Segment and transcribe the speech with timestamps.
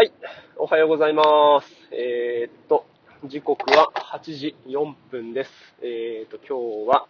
[0.00, 0.12] はい。
[0.56, 1.66] おはようございます。
[1.92, 2.86] えー、っと、
[3.26, 5.50] 時刻は8時4分です。
[5.82, 7.06] えー、っと、今日は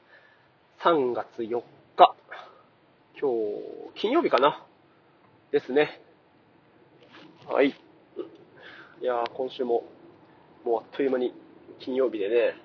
[0.81, 1.63] 3月4
[1.97, 2.17] 日。
[3.17, 4.67] 今日、金曜日かな？
[5.53, 6.01] ですね。
[7.47, 7.69] はい。
[7.69, 9.85] いやー、今週も、
[10.65, 11.33] もうあっという間に
[11.79, 12.57] 金曜日でね、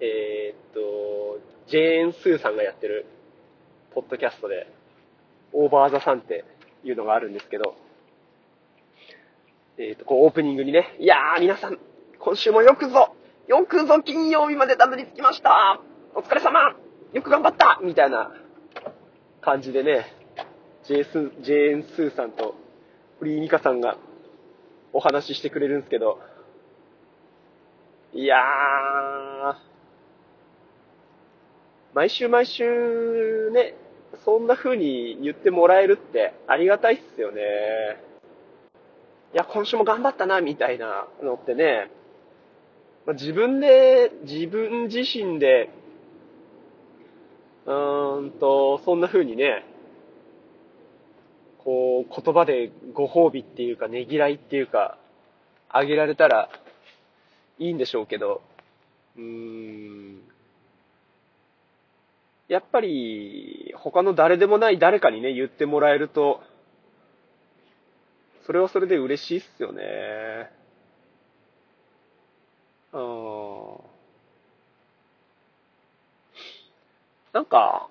[0.00, 1.38] えー、っと、
[1.68, 3.06] ジェーン・スーさんがやってる、
[3.94, 4.66] ポッドキャストで、
[5.52, 6.44] オーバーザさんって
[6.82, 7.76] いうのがあるんですけど、
[9.78, 11.78] えっ、と、こうオープニングにね、いやー皆さん、
[12.18, 13.14] 今週もよくぞ、
[13.46, 15.80] よくぞ金曜日までたどり着きました
[16.14, 16.74] お疲れ様
[17.12, 18.32] よく頑張ったみたいな
[19.42, 20.06] 感じでね、
[20.84, 22.54] ジェ、ーン・スーさんと
[23.18, 23.98] フリーミカさんが
[24.94, 26.20] お話ししてくれるんですけど、
[28.14, 29.54] いやー、
[31.92, 33.74] 毎週毎週ね、
[34.24, 38.15] そんな風に言ってもらえるってありがたいっすよね。
[39.36, 41.90] や、今週も頑張ったな、みたいなのってね、
[43.04, 45.68] まあ、自分で、自分自身で、
[47.66, 49.66] うーんと、そんな風にね、
[51.58, 54.96] こう、言葉でご褒美っていうか、ねぎらいっていうか、
[55.68, 56.48] あげられたら
[57.58, 58.40] いいんでしょうけど、
[59.16, 60.22] うーん、
[62.48, 66.40] やっぱり、他の誰でもない誰かにね、言ってもらえると、
[68.46, 69.82] それはそれで嬉しいっすよね。
[72.92, 73.76] うん。
[77.32, 77.88] なんか、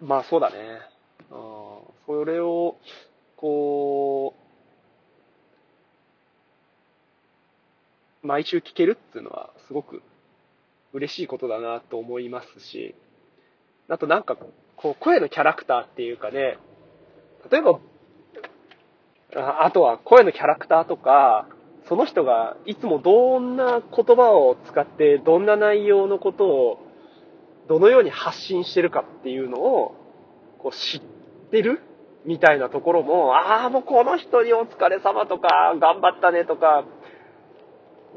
[0.00, 0.56] まあそうだね。
[1.30, 1.36] うん。
[2.06, 2.76] それを、
[3.36, 4.34] こ
[8.22, 10.02] う、毎週聞けるっていうのはすごく
[10.92, 12.94] 嬉しいことだなと思いますし、
[13.88, 14.36] あとなんか、
[14.76, 16.58] こう、声のキャラクターっていうかね、
[17.50, 17.80] 例えば、
[19.34, 21.46] あとは声のキャラクターとか、
[21.88, 26.78] その人がいつもどんな言葉を使って、どんな内容のことを、
[27.68, 29.94] どのように発信してるかっていうのを、
[30.58, 31.00] こう知っ
[31.50, 31.80] てる
[32.24, 36.84] みたいなところも、ああ、もうこの人にお疲れ様とか、頑張ったねとか、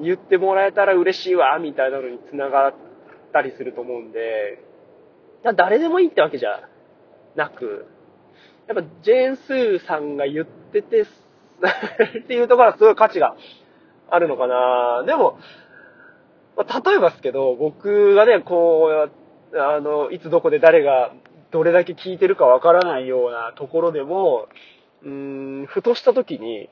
[0.01, 2.73] 言ってもらえたら嬉しいわ、みたいなのに繋がっ
[3.33, 4.63] たりすると思うんで、
[5.55, 6.69] 誰でもいいってわけじゃ
[7.35, 7.85] なく、
[8.67, 11.01] やっぱジェーン・スーさんが言ってて、
[12.19, 13.35] っていうところはすごい価値が
[14.09, 15.39] あるのかなでも、
[16.55, 19.09] まあ例えばですけど、僕がね、こ
[19.53, 21.13] う、あの、いつどこで誰が
[21.51, 24.47] どれだけ聞いてるかわからないようなところでも、
[25.03, 26.69] うん、ふとした時に、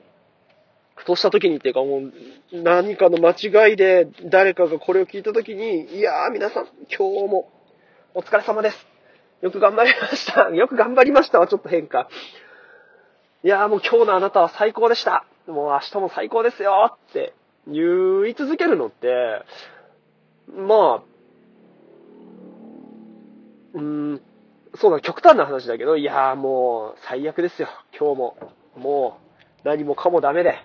[0.94, 2.12] ふとした時にっていうかもう、
[2.52, 7.50] 何かの間違いで誰かがこれを聞いた時に、いやー皆さん、今日も
[8.14, 8.97] お疲れ様です。
[9.40, 10.50] よく頑張りました。
[10.54, 12.08] よく頑張りましたはちょっと変か。
[13.44, 15.24] いやーもう今日のあなたは最高でした。
[15.46, 17.34] もう明日も最高ですよって
[17.66, 19.42] 言い続けるのって、
[20.52, 21.02] まあ、
[23.74, 24.22] うーん、
[24.74, 27.68] そうだ、極端な話だけど、いやーもう最悪ですよ。
[27.98, 28.36] 今日も。
[28.76, 29.18] も
[29.64, 30.58] う何もかもダメで。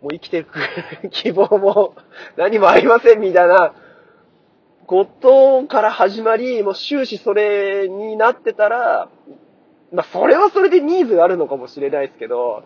[0.00, 0.58] もう生きていく
[1.10, 1.94] 希望も
[2.36, 3.72] 何もありませんみたいな
[4.86, 9.08] ことから始まり、もう終始それになってたら、
[9.92, 12.64] まあ、それはそれでニーズがあるのかもしれないですけど、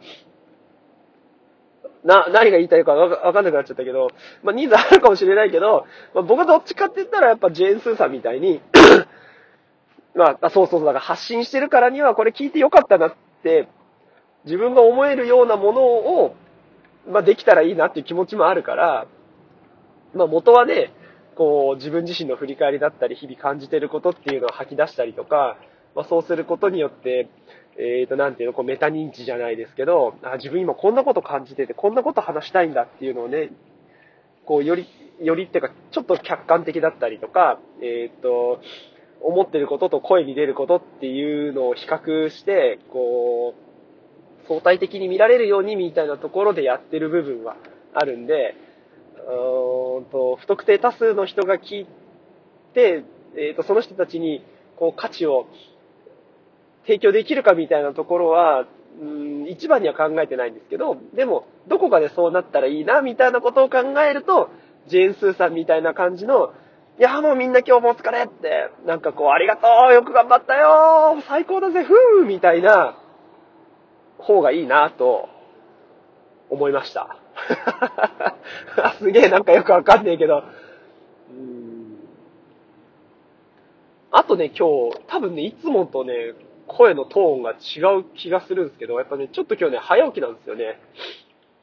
[2.04, 4.10] な、何が言いたいかわかかんなくなっちゃったけど、
[4.42, 8.60] まあ、ニーズあるかもしれないけど、まあ、僕はどっちかって言ったらやっぱジェーン・スーさんみたいに、
[10.14, 13.68] ま、あそうそうそう、だから発信してるからにはこれ聞いてよかったなって、
[14.44, 16.34] 自分が思えるようなものを、
[17.08, 19.06] まあ、できたらいいなっていう気持ちもあるから、
[20.14, 20.92] まあ、元はね、
[21.38, 25.56] こう、自分自身の振り返りだったり、日々感じてることっていうのを吐き出したりとか、
[25.94, 27.28] まあ、そうすることによって、
[27.78, 33.50] えっ、と、なんていうの、こう、メタ認知じゃないですけど、あ、自分今こんなこと感じてて、こんなこと話したいんだっていうのをね、
[34.46, 34.88] こう、より、
[35.22, 38.60] よりっていうか、ちょっと客観的だったりとか、えっ、と、
[39.20, 43.54] 思ってることと声に出ることっていうのを比較して、こ
[44.44, 47.56] う、相対的に見られるようにみたいなところでやってる部分は
[47.94, 48.56] あるんで、
[49.28, 51.86] うーんと、不特定多数の人が聞い
[52.74, 53.04] て、
[53.36, 54.44] えっ、と、その人たちに、
[54.76, 55.46] こう、価値を
[56.86, 58.66] 提供できるかみたいなところは、
[59.00, 64.50] うん、一番には考えてないんですけど、でも、どこかでそうなったらいいな、みたいなことを考えると、
[64.88, 66.52] ジェーン・スーさんみたいな感じの、
[66.98, 72.96] いや、もうみんな今日もお疲れって、なんかこう、ありがとうよく頑張ったよ最高だぜふーみたいな
[74.18, 75.28] 方がいいなと
[76.50, 77.18] 思いました。
[78.98, 80.44] すげえなんかよくわかんねえけど。
[84.10, 86.34] あとね、今日、多分ね、いつもとね、
[86.66, 90.80] 声のトーンが違う気がするんですけど、やっぱね、ちょっと今日ね、早起きなんですよね。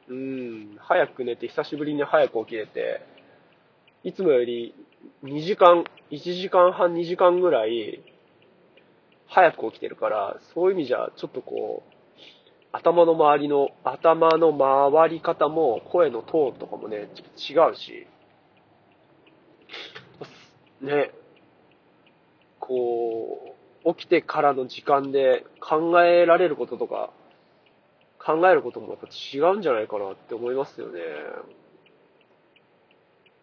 [0.08, 3.02] うん、早く寝て、久しぶりに早く起きれて、
[4.04, 4.74] いつもより
[5.24, 8.00] 2時間、1時間半、2時間ぐらい、
[9.26, 11.95] 早く起きてるから、そういう意味じゃ、ちょっとこう、
[12.72, 14.52] 頭の周りの、頭の
[14.92, 18.06] 回り方も、声のトーンとかもね、違うし、
[20.80, 21.10] ね、
[22.60, 23.54] こ
[23.84, 27.10] う、起きてからの時間で考えられることとか、
[28.18, 31.00] 考えることもやっぱ違うんじゃないかなって思いますよね。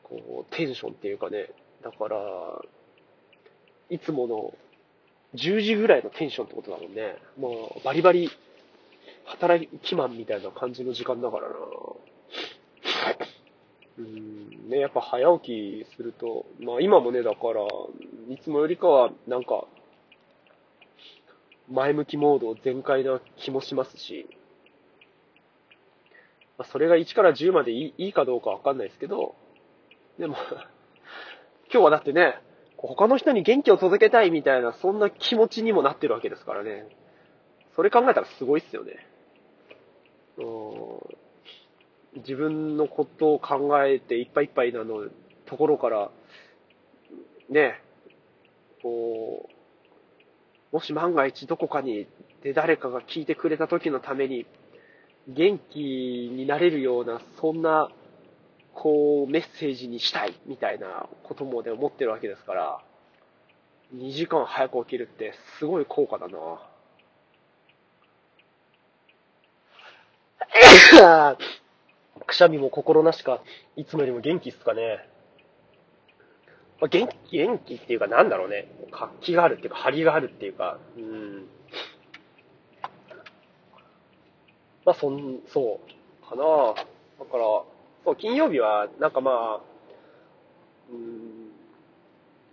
[0.03, 1.49] こう、テンションっていうかね、
[1.81, 2.17] だから、
[3.89, 4.53] いつもの
[5.35, 7.15] 10時ぐらいのテンションってことだもんね。
[7.37, 8.29] もう、バリバリ、
[9.25, 11.55] 働きマンみたいな感じの時間だからな。
[13.99, 17.65] うん、ね、やっぱ早起きすると、まあ今もね、だから、
[18.29, 19.65] いつもよりかは、なんか、
[21.69, 24.27] 前向きモード全開な気もしますし、
[26.57, 29.35] まあ、それが1から10までいいいいかどうかわかんないですけど、
[30.19, 30.35] でも
[31.71, 32.39] 今日はだってね、
[32.77, 36.87] 他の人に元気を届けたいみたいな、そんな気持ちにもなってるわけですからね。
[37.75, 39.07] それ考えたらすごいっすよね。
[42.15, 45.07] 自分のことを考えていっぱいいっぱいなの
[45.45, 46.11] ところから、
[47.49, 47.81] ね、
[48.81, 49.49] こ
[50.71, 52.07] う、もし万が一どこかに
[52.41, 54.45] で誰かが聞いてくれた時のために
[55.27, 57.89] 元気になれるような、そんな、
[58.73, 62.81] こう、メッセージにしたいみたいなこともね、思ってるわけですから、
[63.95, 66.37] 2時間早く起きるってすごい効果だな。
[72.25, 73.41] くしゃみも心なしか、
[73.75, 75.07] いつもよりも元気っすかね。
[76.79, 78.67] まあ、元気、元気っていうかなんだろうね。
[78.91, 81.47] 活気があるっていうか、張りがあるっていうか、うん。
[84.85, 87.43] まあ、そん、そう、かなだから、
[88.03, 89.61] そう、金曜日は、なんかまあ、
[90.91, 91.51] うん、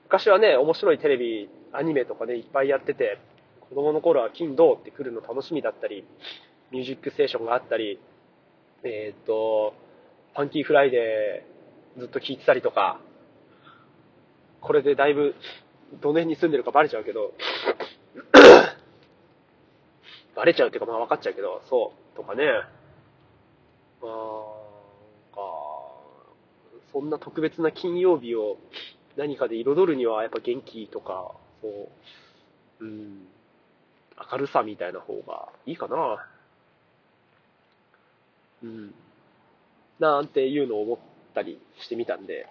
[0.05, 3.19] 昔はね、面白いテレビ、アニメとかね、いっぱいやってて、
[3.69, 6.05] 子供の頃は金土って来るの楽しみだったり、
[6.71, 8.01] ミュージックステーションがあったり、
[8.83, 9.75] えっ、ー、と、
[10.35, 13.01] Funky Friday ずっと聴いてたりとか、
[14.61, 15.35] これでだいぶ、
[16.01, 17.33] どの辺に住んでるかバレちゃうけど、
[20.35, 22.45] バレちゃうっていうかまあ分かっちゃうけど、そう、とかね、
[24.01, 24.11] まあ、
[25.35, 25.41] か、
[26.93, 28.57] そんな特別な金曜日を
[29.17, 31.69] 何かで彩るにはやっぱ元気とか、そ
[32.81, 33.27] う、うん、
[34.33, 36.25] 明るさみたいな方がいいかな。
[38.63, 38.95] うん。
[39.99, 40.99] なんていうのを思っ
[41.35, 42.47] たりしてみたんで、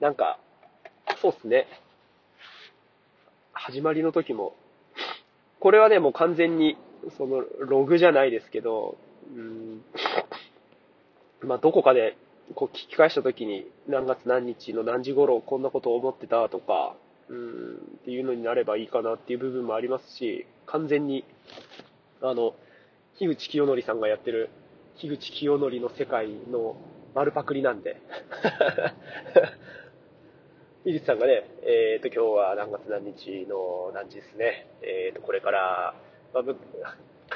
[0.00, 0.38] なんか、
[1.20, 1.66] そうっすね。
[3.52, 4.54] 始まりの時も、
[5.60, 6.76] これはね、もう完全に、
[7.16, 8.96] その、ログじゃないですけど、
[9.34, 9.82] うん、
[11.42, 12.16] まあ、どこかで、
[12.54, 16.94] こう聞き返した時に、何月何日の何時頃こんなことを思ってたとか、
[17.28, 21.24] うん、っていうのになればいいかなっていう部分もありますし、完全に、
[22.20, 22.54] あの、
[23.16, 24.50] 樋口清則さんがやってる、
[24.96, 26.74] 樋口清則の世界の
[27.14, 27.96] 丸パクリなんで。
[30.82, 34.66] 樋口さんがね、えっ、ー、と、今日は何月何日の何時ですね。
[34.82, 35.94] えっ、ー、と、これから、
[36.32, 36.44] まあ、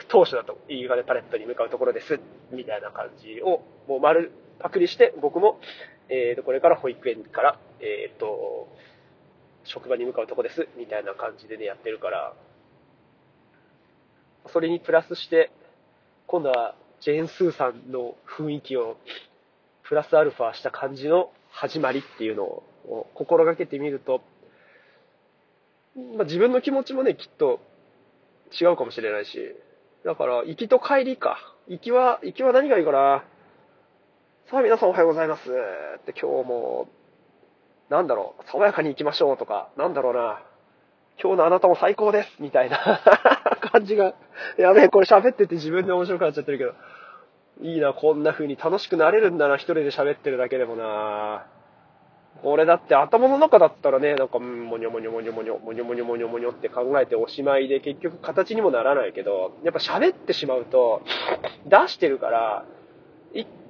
[0.08, 2.18] 当初だと、いい金パレットに向かうところです。
[2.50, 5.60] みたいな感じを、もう丸パクリして、僕も、
[6.08, 8.66] えっ、ー、と、これから保育園から、えっ、と、
[9.62, 10.66] 職場に向かうところです。
[10.76, 12.34] みたいな感じでね、やってるから、
[14.48, 15.52] それにプラスして、
[16.28, 18.98] 今度はジェーン・スーさんの雰囲気を
[19.82, 22.62] プラスアルファした感じの始まりっていうのを
[23.14, 24.20] 心がけてみると、
[25.96, 27.60] まあ、自分の気持ちもね、きっと
[28.60, 29.38] 違うかもしれないし、
[30.04, 31.38] だから、行きと帰りか。
[31.66, 33.24] 行きは、行きは何がいいかな。
[34.50, 35.50] さあ皆さんおはようございます。
[35.98, 36.88] って今日も、
[37.88, 40.42] なんだろう、爽やかに行きましょうとか、なんだろうな。
[41.22, 42.78] 今日のあなたも最高ですみたいな
[43.72, 44.14] 感じが、
[44.56, 46.74] やべえ、これ喋ってて自分で面白くなっちゃってるけど、
[47.60, 51.46] いいな、こんな風に楽しくなれるんだな、一人で喋ってるだけでもな。
[52.42, 61.02] これだって頭の中だったらね、なんか、もにょもにょもにょもにょ、もにょもにょもにょもにょって考えておしまいで結局形にもならないけど、やっぱ喋ってしまうと、
[61.66, 62.64] 出してるから、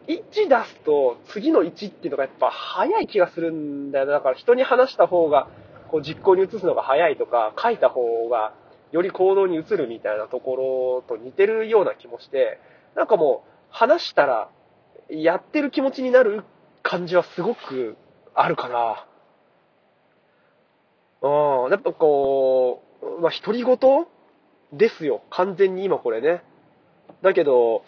[0.09, 4.07] 1出すと次の1っていうのがやっぱ早い気がするんだよ。
[4.07, 5.49] だから人に話した方が
[5.89, 8.53] こう実行に移すのが早いとか、書いた方が
[8.93, 12.61] より行動に移るみたいなところと似てるような気もして、
[12.95, 14.51] なんかもう話したら
[15.09, 16.45] やってる気持ちになる
[16.83, 17.97] 感じはすごく
[18.35, 19.07] あるかな。
[21.21, 23.79] うん、やっぱこう、まあ、独り言
[24.73, 25.23] ですよ。
[25.31, 26.43] 完全に今これね。
[27.23, 27.83] だけど、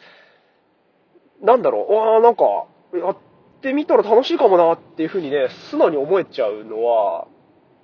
[1.40, 2.44] なんだろう、ああ、なんか、
[2.94, 3.16] やっ
[3.62, 7.28] てみたら楽しいかもなっていうふうにね、素直に思えちゃうのは、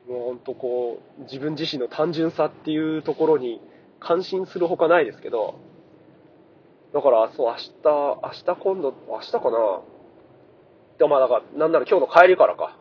[0.09, 3.61] もうほんとこう、自分自身の単純さっていうところに
[3.99, 5.59] 感心するほかないですけど、
[6.95, 9.81] だから、そう、明日、明日今度、明日かな
[10.99, 12.77] でもまあ、だから、なんなら今日の帰りからか。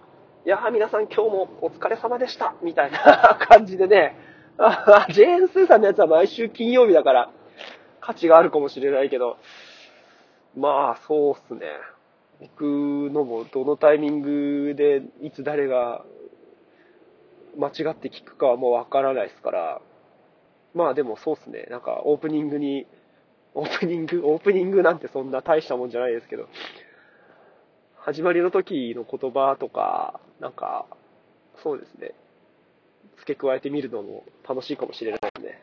[0.46, 3.00] いやー皆さん今日もお疲れ様でしたみたいな
[3.50, 4.16] 感じでね、
[4.60, 7.32] あ ジェーン・スーさんのやつは毎週金曜日だから
[8.00, 9.38] 価値があるかもしれないけど、
[10.56, 11.72] まあそうっすね。
[12.40, 16.06] 僕のもどのタイミングでいつ誰が
[17.58, 19.82] 間違って聞くかはもうわからないですから、
[20.74, 21.68] まあでもそうっすね。
[21.70, 22.86] なんかオープニングに、
[23.54, 26.48] オープニング、オープニングなんてそんな大したもんじゃないですけど、
[27.98, 30.86] 始まりの時の言葉とか、なんか、
[31.64, 32.14] そうですね。
[33.18, 35.62] 付け加えてみるのも楽しいかもしれないですね。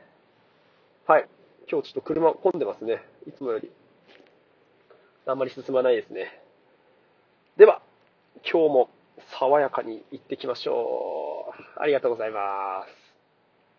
[1.06, 1.28] はい。
[1.70, 3.04] 今日ちょっと車混んでますね。
[3.28, 3.70] いつもより。
[5.26, 6.42] あんまり進まないですね。
[7.56, 7.82] では、
[8.42, 8.90] 今日も
[9.30, 11.80] 爽やかに行ってきましょう。
[11.80, 13.01] ありがとうございます。